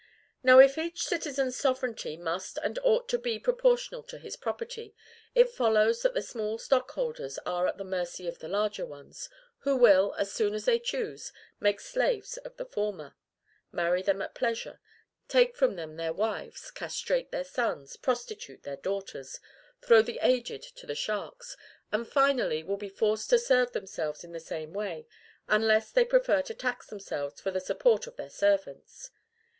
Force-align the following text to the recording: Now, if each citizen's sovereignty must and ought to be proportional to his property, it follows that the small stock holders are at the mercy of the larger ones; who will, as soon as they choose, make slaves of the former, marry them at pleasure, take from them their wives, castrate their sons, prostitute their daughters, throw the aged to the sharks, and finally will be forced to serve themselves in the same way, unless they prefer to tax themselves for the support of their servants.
Now, 0.41 0.57
if 0.57 0.79
each 0.79 1.03
citizen's 1.03 1.55
sovereignty 1.57 2.17
must 2.17 2.57
and 2.63 2.79
ought 2.81 3.07
to 3.09 3.19
be 3.19 3.37
proportional 3.37 4.01
to 4.05 4.17
his 4.17 4.35
property, 4.35 4.95
it 5.35 5.51
follows 5.51 6.01
that 6.01 6.15
the 6.15 6.23
small 6.23 6.57
stock 6.57 6.89
holders 6.89 7.37
are 7.45 7.67
at 7.67 7.77
the 7.77 7.83
mercy 7.83 8.27
of 8.27 8.39
the 8.39 8.47
larger 8.47 8.83
ones; 8.83 9.29
who 9.59 9.75
will, 9.77 10.15
as 10.17 10.31
soon 10.33 10.55
as 10.55 10.65
they 10.65 10.79
choose, 10.79 11.31
make 11.59 11.79
slaves 11.79 12.37
of 12.37 12.57
the 12.57 12.65
former, 12.65 13.13
marry 13.71 14.01
them 14.01 14.23
at 14.23 14.33
pleasure, 14.33 14.79
take 15.27 15.55
from 15.55 15.75
them 15.75 15.97
their 15.97 16.13
wives, 16.13 16.71
castrate 16.71 17.29
their 17.29 17.43
sons, 17.43 17.95
prostitute 17.95 18.63
their 18.63 18.77
daughters, 18.77 19.39
throw 19.85 20.01
the 20.01 20.17
aged 20.23 20.63
to 20.77 20.87
the 20.87 20.95
sharks, 20.95 21.55
and 21.91 22.07
finally 22.07 22.63
will 22.63 22.75
be 22.75 22.89
forced 22.89 23.29
to 23.29 23.37
serve 23.37 23.73
themselves 23.73 24.23
in 24.23 24.31
the 24.31 24.39
same 24.39 24.73
way, 24.73 25.05
unless 25.47 25.91
they 25.91 26.03
prefer 26.03 26.41
to 26.41 26.55
tax 26.55 26.87
themselves 26.87 27.39
for 27.39 27.51
the 27.51 27.59
support 27.61 28.07
of 28.07 28.15
their 28.15 28.31
servants. 28.31 29.11